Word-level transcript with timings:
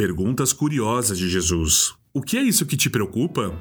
Perguntas 0.00 0.50
curiosas 0.54 1.18
de 1.18 1.28
Jesus. 1.28 1.94
O 2.14 2.22
que 2.22 2.38
é 2.38 2.42
isso 2.42 2.64
que 2.64 2.74
te 2.74 2.88
preocupa? 2.88 3.54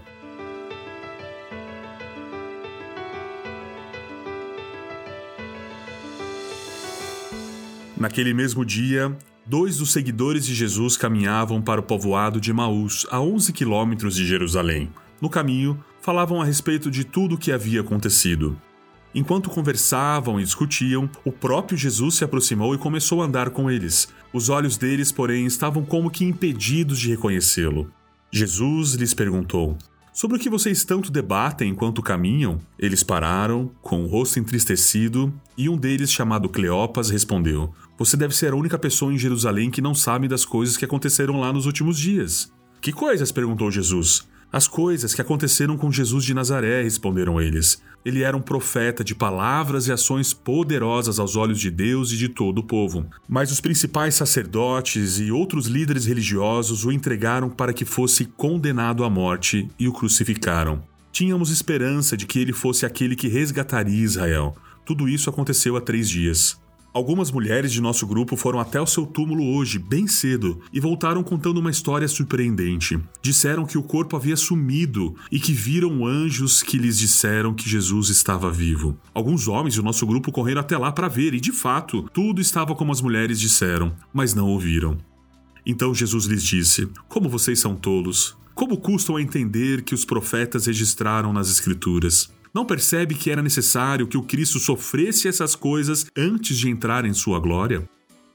Naquele 7.97 8.33
mesmo 8.33 8.63
dia, 8.63 9.13
dois 9.45 9.79
dos 9.79 9.91
seguidores 9.91 10.45
de 10.45 10.55
Jesus 10.55 10.95
caminhavam 10.95 11.61
para 11.61 11.81
o 11.81 11.83
povoado 11.83 12.39
de 12.39 12.53
Maús, 12.53 13.05
a 13.11 13.19
11 13.19 13.51
quilômetros 13.51 14.15
de 14.15 14.25
Jerusalém. 14.25 14.89
No 15.21 15.29
caminho, 15.29 15.83
falavam 15.99 16.41
a 16.41 16.45
respeito 16.45 16.89
de 16.89 17.03
tudo 17.03 17.35
o 17.35 17.37
que 17.37 17.51
havia 17.51 17.81
acontecido. 17.81 18.57
Enquanto 19.13 19.49
conversavam 19.49 20.39
e 20.39 20.43
discutiam, 20.43 21.09
o 21.25 21.31
próprio 21.31 21.77
Jesus 21.77 22.15
se 22.15 22.23
aproximou 22.23 22.75
e 22.75 22.77
começou 22.77 23.21
a 23.21 23.25
andar 23.25 23.49
com 23.49 23.69
eles. 23.69 24.07
Os 24.31 24.49
olhos 24.49 24.77
deles, 24.77 25.11
porém, 25.11 25.45
estavam 25.45 25.83
como 25.83 26.11
que 26.11 26.23
impedidos 26.23 26.99
de 26.99 27.09
reconhecê-lo. 27.09 27.91
Jesus 28.31 28.93
lhes 28.93 29.13
perguntou: 29.15 29.75
Sobre 30.13 30.37
o 30.37 30.39
que 30.39 30.49
vocês 30.49 30.83
tanto 30.83 31.11
debatem 31.11 31.71
enquanto 31.71 32.03
caminham? 32.03 32.59
Eles 32.77 33.01
pararam, 33.01 33.71
com 33.81 34.03
o 34.03 34.07
rosto 34.07 34.39
entristecido, 34.39 35.33
e 35.57 35.67
um 35.67 35.75
deles, 35.75 36.11
chamado 36.11 36.47
Cleopas, 36.47 37.09
respondeu: 37.09 37.73
Você 37.97 38.15
deve 38.15 38.35
ser 38.35 38.53
a 38.53 38.55
única 38.55 38.77
pessoa 38.77 39.11
em 39.11 39.17
Jerusalém 39.17 39.71
que 39.71 39.81
não 39.81 39.95
sabe 39.95 40.27
das 40.27 40.45
coisas 40.45 40.77
que 40.77 40.85
aconteceram 40.85 41.39
lá 41.39 41.51
nos 41.51 41.65
últimos 41.65 41.97
dias. 41.97 42.51
Que 42.79 42.91
coisas? 42.91 43.31
perguntou 43.31 43.71
Jesus. 43.71 44.27
As 44.51 44.67
coisas 44.67 45.13
que 45.13 45.21
aconteceram 45.21 45.77
com 45.77 45.91
Jesus 45.91 46.25
de 46.25 46.33
Nazaré, 46.33 46.81
responderam 46.81 47.39
eles. 47.39 47.81
Ele 48.03 48.23
era 48.23 48.35
um 48.35 48.41
profeta 48.41 49.03
de 49.03 49.13
palavras 49.13 49.87
e 49.87 49.91
ações 49.91 50.33
poderosas 50.33 51.19
aos 51.19 51.35
olhos 51.35 51.59
de 51.59 51.69
Deus 51.69 52.11
e 52.11 52.17
de 52.17 52.29
todo 52.29 52.59
o 52.59 52.63
povo. 52.63 53.05
Mas 53.27 53.51
os 53.51 53.61
principais 53.61 54.15
sacerdotes 54.15 55.19
e 55.19 55.31
outros 55.31 55.67
líderes 55.67 56.07
religiosos 56.07 56.83
o 56.83 56.91
entregaram 56.91 57.49
para 57.49 57.73
que 57.73 57.85
fosse 57.85 58.25
condenado 58.25 59.03
à 59.03 59.09
morte 59.09 59.67
e 59.77 59.87
o 59.87 59.93
crucificaram. 59.93 60.81
Tínhamos 61.11 61.51
esperança 61.51 62.17
de 62.17 62.25
que 62.25 62.39
ele 62.39 62.53
fosse 62.53 62.87
aquele 62.87 63.15
que 63.15 63.27
resgataria 63.27 64.03
Israel. 64.03 64.55
Tudo 64.83 65.07
isso 65.07 65.29
aconteceu 65.29 65.75
há 65.75 65.81
três 65.81 66.09
dias. 66.09 66.59
Algumas 66.99 67.31
mulheres 67.31 67.71
de 67.71 67.79
nosso 67.79 68.05
grupo 68.05 68.35
foram 68.35 68.59
até 68.59 68.81
o 68.81 68.85
seu 68.85 69.05
túmulo 69.05 69.55
hoje, 69.55 69.79
bem 69.79 70.05
cedo, 70.05 70.59
e 70.73 70.81
voltaram 70.81 71.23
contando 71.23 71.57
uma 71.57 71.71
história 71.71 72.05
surpreendente. 72.09 72.99
Disseram 73.21 73.65
que 73.65 73.77
o 73.77 73.83
corpo 73.83 74.17
havia 74.17 74.35
sumido 74.35 75.15
e 75.31 75.39
que 75.39 75.53
viram 75.53 76.05
anjos 76.05 76.61
que 76.61 76.77
lhes 76.77 76.99
disseram 76.99 77.53
que 77.53 77.69
Jesus 77.69 78.09
estava 78.09 78.51
vivo. 78.51 78.97
Alguns 79.13 79.47
homens 79.47 79.75
do 79.75 79.81
nosso 79.81 80.05
grupo 80.05 80.29
correram 80.29 80.59
até 80.59 80.77
lá 80.77 80.91
para 80.91 81.07
ver, 81.07 81.33
e 81.33 81.39
de 81.39 81.53
fato, 81.53 82.03
tudo 82.11 82.41
estava 82.41 82.75
como 82.75 82.91
as 82.91 82.99
mulheres 82.99 83.39
disseram, 83.39 83.95
mas 84.13 84.33
não 84.33 84.49
ouviram. 84.49 84.97
Então 85.65 85.95
Jesus 85.95 86.25
lhes 86.25 86.43
disse: 86.43 86.89
Como 87.07 87.29
vocês 87.29 87.61
são 87.61 87.77
tolos! 87.77 88.37
Como 88.53 88.75
custam 88.75 89.15
a 89.15 89.21
entender 89.21 89.83
que 89.83 89.95
os 89.95 90.03
profetas 90.03 90.65
registraram 90.65 91.31
nas 91.31 91.49
Escrituras? 91.49 92.29
Não 92.53 92.65
percebe 92.65 93.15
que 93.15 93.29
era 93.29 93.43
necessário 93.43 94.07
que 94.07 94.17
o 94.17 94.23
Cristo 94.23 94.59
sofresse 94.59 95.27
essas 95.27 95.55
coisas 95.55 96.05
antes 96.17 96.57
de 96.57 96.69
entrar 96.69 97.05
em 97.05 97.13
sua 97.13 97.39
glória? 97.39 97.87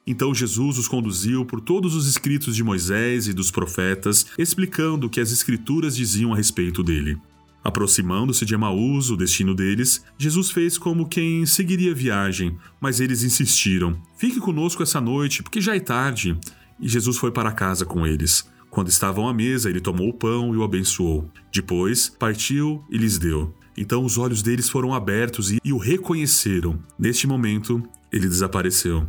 Então 0.06 0.34
Jesus 0.34 0.78
os 0.78 0.86
conduziu 0.86 1.44
por 1.44 1.60
todos 1.60 1.94
os 1.94 2.06
escritos 2.06 2.54
de 2.54 2.62
Moisés 2.62 3.26
e 3.26 3.32
dos 3.32 3.50
profetas, 3.50 4.26
explicando 4.38 5.06
o 5.06 5.10
que 5.10 5.20
as 5.20 5.32
Escrituras 5.32 5.96
diziam 5.96 6.32
a 6.32 6.36
respeito 6.36 6.82
dele. 6.82 7.18
Aproximando-se 7.64 8.44
de 8.44 8.52
Emaús, 8.52 9.10
o 9.10 9.16
destino 9.16 9.54
deles, 9.54 10.04
Jesus 10.18 10.50
fez 10.50 10.76
como 10.76 11.08
quem 11.08 11.46
seguiria 11.46 11.94
viagem, 11.94 12.58
mas 12.78 13.00
eles 13.00 13.22
insistiram: 13.22 13.98
Fique 14.18 14.38
conosco 14.38 14.82
essa 14.82 15.00
noite, 15.00 15.42
porque 15.42 15.62
já 15.62 15.74
é 15.74 15.80
tarde. 15.80 16.38
E 16.78 16.86
Jesus 16.86 17.16
foi 17.16 17.32
para 17.32 17.50
casa 17.52 17.86
com 17.86 18.06
eles. 18.06 18.46
Quando 18.68 18.88
estavam 18.88 19.26
à 19.26 19.32
mesa, 19.32 19.70
ele 19.70 19.80
tomou 19.80 20.10
o 20.10 20.14
pão 20.14 20.52
e 20.52 20.58
o 20.58 20.62
abençoou. 20.62 21.30
Depois, 21.50 22.10
partiu 22.10 22.84
e 22.90 22.98
lhes 22.98 23.16
deu. 23.16 23.54
Então 23.76 24.04
os 24.04 24.18
olhos 24.18 24.42
deles 24.42 24.68
foram 24.68 24.94
abertos 24.94 25.50
e, 25.50 25.60
e 25.64 25.72
o 25.72 25.78
reconheceram. 25.78 26.78
Neste 26.98 27.26
momento, 27.26 27.82
ele 28.12 28.28
desapareceu. 28.28 29.06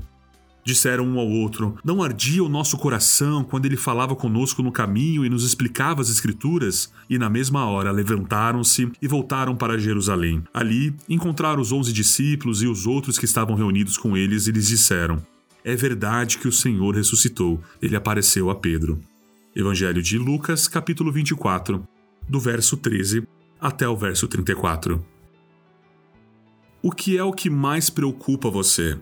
Disseram 0.66 1.06
um 1.06 1.20
ao 1.20 1.30
outro: 1.30 1.78
Não 1.86 2.02
ardia 2.02 2.44
o 2.44 2.50
nosso 2.50 2.75
coração 2.75 3.44
quando 3.44 3.68
ele 3.68 3.78
falava 3.78 4.16
conosco 4.16 4.64
no 4.64 4.72
caminho 4.72 5.24
e 5.24 5.30
nos 5.30 5.44
explicava 5.44 6.02
as 6.02 6.09
Escrituras? 6.09 6.92
E 7.08 7.20
na 7.20 7.30
mesma 7.30 7.66
hora 7.68 7.92
levantaram-se 7.92 8.92
e 9.00 9.08
voltaram 9.08 9.56
para 9.56 9.78
Jerusalém. 9.78 10.44
Ali 10.52 10.96
encontraram 11.08 11.62
os 11.62 11.72
onze 11.72 11.94
discípulos 11.94 12.64
e 12.64 12.68
os 12.68 12.88
outros 12.88 13.20
que 13.20 13.25
estavam 13.25 13.56
reunidos 13.56 13.96
com 13.96 14.18
eles 14.18 14.48
e 14.48 14.52
lhes 14.52 14.68
disseram: 14.68 15.22
É 15.64 15.75
verdade 15.75 16.40
que 16.40 16.48
o 16.48 16.52
Senhor 16.52 16.96
ressuscitou. 16.96 17.62
Ele 17.80 17.96
apareceu 17.96 18.50
a 18.50 18.56
Pedro. 18.56 19.00
Evangelho 19.56 20.02
de 20.02 20.18
Lucas, 20.18 20.68
capítulo 20.68 21.12
24, 21.12 21.88
do 22.28 22.40
verso 22.40 22.75
13 22.75 23.25
até 23.60 23.88
o 23.88 23.96
verso 23.96 24.28
34. 24.28 25.04
O 26.82 26.92
que 26.92 27.18
é 27.18 27.24
o 27.24 27.34
que 27.34 27.50
mais 27.50 27.90
preocupa 27.90 28.50
você? 28.50 29.00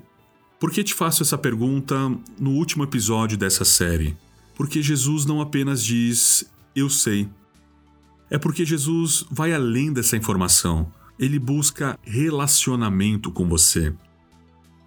Por 0.60 0.72
que 0.72 0.84
te 0.84 0.94
faço 0.94 1.22
essa 1.24 1.38
pergunta 1.38 1.96
no 2.40 2.52
último 2.52 2.84
episódio 2.84 3.38
dessa 3.38 3.66
série? 3.66 4.16
Porque 4.56 4.82
Jesus 4.82 5.26
não 5.26 5.42
apenas 5.42 5.84
diz 5.84 6.50
eu 6.76 6.90
sei. 6.90 7.30
É 8.30 8.38
porque 8.38 8.66
Jesus 8.66 9.26
vai 9.30 9.54
além 9.54 9.92
dessa 9.92 10.16
informação. 10.16 10.92
Ele 11.20 11.38
busca 11.38 12.00
relacionamento 12.02 13.32
com 13.32 13.48
você. 13.48 13.94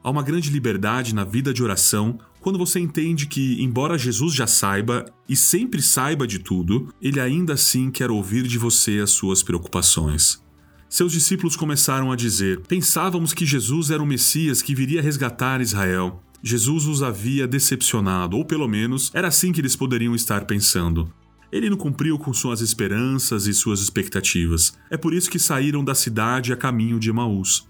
Há 0.02 0.10
uma 0.10 0.22
grande 0.22 0.50
liberdade 0.50 1.14
na 1.14 1.24
vida 1.24 1.52
de 1.52 1.62
oração 1.62 2.18
quando 2.46 2.60
você 2.60 2.78
entende 2.78 3.26
que, 3.26 3.60
embora 3.60 3.98
Jesus 3.98 4.32
já 4.32 4.46
saiba 4.46 5.04
e 5.28 5.34
sempre 5.34 5.82
saiba 5.82 6.28
de 6.28 6.38
tudo, 6.38 6.94
ele 7.02 7.18
ainda 7.18 7.54
assim 7.54 7.90
quer 7.90 8.08
ouvir 8.08 8.44
de 8.44 8.56
você 8.56 9.00
as 9.00 9.10
suas 9.10 9.42
preocupações. 9.42 10.40
Seus 10.88 11.10
discípulos 11.10 11.56
começaram 11.56 12.12
a 12.12 12.14
dizer: 12.14 12.60
Pensávamos 12.68 13.34
que 13.34 13.44
Jesus 13.44 13.90
era 13.90 14.00
o 14.00 14.06
Messias 14.06 14.62
que 14.62 14.76
viria 14.76 15.02
resgatar 15.02 15.60
Israel. 15.60 16.22
Jesus 16.40 16.86
os 16.86 17.02
havia 17.02 17.48
decepcionado, 17.48 18.36
ou 18.36 18.44
pelo 18.44 18.68
menos 18.68 19.10
era 19.12 19.26
assim 19.26 19.50
que 19.50 19.60
eles 19.60 19.74
poderiam 19.74 20.14
estar 20.14 20.44
pensando. 20.44 21.12
Ele 21.50 21.68
não 21.68 21.76
cumpriu 21.76 22.16
com 22.16 22.32
suas 22.32 22.60
esperanças 22.60 23.48
e 23.48 23.54
suas 23.54 23.80
expectativas. 23.80 24.78
É 24.88 24.96
por 24.96 25.12
isso 25.12 25.28
que 25.28 25.40
saíram 25.40 25.82
da 25.82 25.96
cidade 25.96 26.52
a 26.52 26.56
caminho 26.56 27.00
de 27.00 27.10
Emaús. 27.10 27.66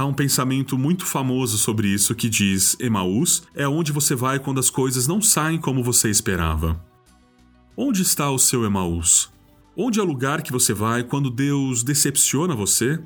Há 0.00 0.06
um 0.06 0.14
pensamento 0.14 0.78
muito 0.78 1.04
famoso 1.04 1.58
sobre 1.58 1.86
isso 1.88 2.14
que 2.14 2.30
diz: 2.30 2.74
Emaús 2.80 3.42
é 3.54 3.68
onde 3.68 3.92
você 3.92 4.14
vai 4.14 4.38
quando 4.38 4.58
as 4.58 4.70
coisas 4.70 5.06
não 5.06 5.20
saem 5.20 5.60
como 5.60 5.84
você 5.84 6.08
esperava. 6.08 6.82
Onde 7.76 8.00
está 8.00 8.30
o 8.30 8.38
seu 8.38 8.64
Emaús? 8.64 9.30
Onde 9.76 10.00
é 10.00 10.02
o 10.02 10.06
lugar 10.06 10.40
que 10.40 10.52
você 10.52 10.72
vai 10.72 11.04
quando 11.04 11.28
Deus 11.28 11.82
decepciona 11.82 12.54
você? 12.56 12.98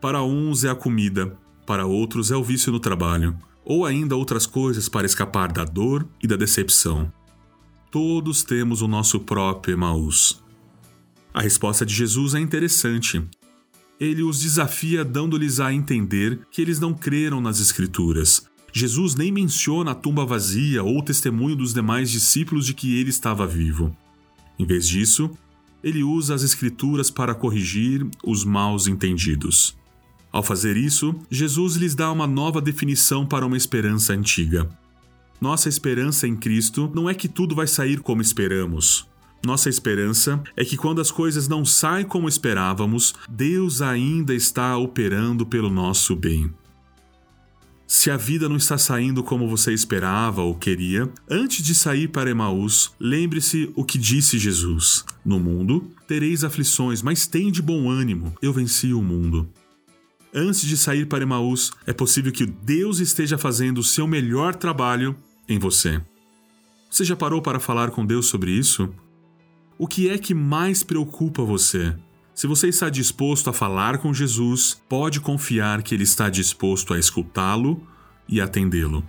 Para 0.00 0.24
uns 0.24 0.64
é 0.64 0.70
a 0.70 0.74
comida, 0.74 1.38
para 1.64 1.86
outros 1.86 2.32
é 2.32 2.36
o 2.36 2.42
vício 2.42 2.72
no 2.72 2.80
trabalho, 2.80 3.38
ou 3.64 3.86
ainda 3.86 4.16
outras 4.16 4.44
coisas 4.44 4.88
para 4.88 5.06
escapar 5.06 5.52
da 5.52 5.64
dor 5.64 6.04
e 6.20 6.26
da 6.26 6.34
decepção. 6.34 7.12
Todos 7.92 8.42
temos 8.42 8.82
o 8.82 8.88
nosso 8.88 9.20
próprio 9.20 9.74
Emaús. 9.74 10.42
A 11.32 11.40
resposta 11.40 11.86
de 11.86 11.94
Jesus 11.94 12.34
é 12.34 12.40
interessante 12.40 13.22
ele 13.98 14.22
os 14.22 14.40
desafia 14.40 15.04
dando-lhes 15.04 15.60
a 15.60 15.72
entender 15.72 16.40
que 16.50 16.60
eles 16.60 16.80
não 16.80 16.92
creram 16.92 17.40
nas 17.40 17.60
Escrituras. 17.60 18.46
Jesus 18.72 19.14
nem 19.14 19.30
menciona 19.30 19.92
a 19.92 19.94
tumba 19.94 20.26
vazia 20.26 20.82
ou 20.82 20.98
o 20.98 21.02
testemunho 21.02 21.54
dos 21.54 21.72
demais 21.72 22.10
discípulos 22.10 22.66
de 22.66 22.74
que 22.74 22.98
ele 22.98 23.10
estava 23.10 23.46
vivo. 23.46 23.96
Em 24.58 24.66
vez 24.66 24.88
disso, 24.88 25.30
ele 25.82 26.02
usa 26.02 26.34
as 26.34 26.42
Escrituras 26.42 27.10
para 27.10 27.34
corrigir 27.34 28.06
os 28.24 28.44
maus 28.44 28.86
entendidos. 28.86 29.76
Ao 30.32 30.42
fazer 30.42 30.76
isso, 30.76 31.14
Jesus 31.30 31.76
lhes 31.76 31.94
dá 31.94 32.10
uma 32.10 32.26
nova 32.26 32.60
definição 32.60 33.24
para 33.24 33.46
uma 33.46 33.56
esperança 33.56 34.12
antiga. 34.12 34.68
Nossa 35.40 35.68
esperança 35.68 36.26
em 36.26 36.34
Cristo 36.34 36.90
não 36.92 37.08
é 37.08 37.14
que 37.14 37.28
tudo 37.28 37.54
vai 37.54 37.68
sair 37.68 38.00
como 38.00 38.22
esperamos. 38.22 39.06
Nossa 39.44 39.68
esperança 39.68 40.42
é 40.56 40.64
que 40.64 40.74
quando 40.74 41.02
as 41.02 41.10
coisas 41.10 41.46
não 41.46 41.66
saem 41.66 42.06
como 42.06 42.26
esperávamos, 42.26 43.14
Deus 43.28 43.82
ainda 43.82 44.34
está 44.34 44.74
operando 44.78 45.44
pelo 45.44 45.68
nosso 45.68 46.16
bem. 46.16 46.50
Se 47.86 48.10
a 48.10 48.16
vida 48.16 48.48
não 48.48 48.56
está 48.56 48.78
saindo 48.78 49.22
como 49.22 49.46
você 49.46 49.74
esperava 49.74 50.40
ou 50.40 50.54
queria, 50.54 51.12
antes 51.28 51.62
de 51.62 51.74
sair 51.74 52.08
para 52.08 52.30
Emaús, 52.30 52.92
lembre-se 52.98 53.70
o 53.76 53.84
que 53.84 53.98
disse 53.98 54.38
Jesus: 54.38 55.04
No 55.22 55.38
mundo 55.38 55.90
tereis 56.08 56.42
aflições, 56.42 57.02
mas 57.02 57.26
tem 57.26 57.52
de 57.52 57.60
bom 57.60 57.90
ânimo, 57.90 58.34
eu 58.40 58.50
venci 58.50 58.94
o 58.94 59.02
mundo. 59.02 59.46
Antes 60.32 60.62
de 60.62 60.76
sair 60.78 61.04
para 61.04 61.22
Emaús, 61.22 61.70
é 61.86 61.92
possível 61.92 62.32
que 62.32 62.46
Deus 62.46 62.98
esteja 62.98 63.36
fazendo 63.36 63.78
o 63.78 63.84
seu 63.84 64.06
melhor 64.06 64.54
trabalho 64.54 65.14
em 65.46 65.58
você. 65.58 66.00
Você 66.90 67.04
já 67.04 67.14
parou 67.14 67.42
para 67.42 67.60
falar 67.60 67.90
com 67.90 68.06
Deus 68.06 68.26
sobre 68.26 68.50
isso? 68.50 68.88
O 69.76 69.88
que 69.88 70.08
é 70.08 70.16
que 70.16 70.32
mais 70.32 70.84
preocupa 70.84 71.42
você? 71.42 71.96
Se 72.32 72.46
você 72.46 72.68
está 72.68 72.88
disposto 72.88 73.50
a 73.50 73.52
falar 73.52 73.98
com 73.98 74.14
Jesus, 74.14 74.80
pode 74.88 75.20
confiar 75.20 75.82
que 75.82 75.94
Ele 75.94 76.04
está 76.04 76.30
disposto 76.30 76.94
a 76.94 76.98
escutá-lo 76.98 77.84
e 78.28 78.40
atendê-lo. 78.40 79.04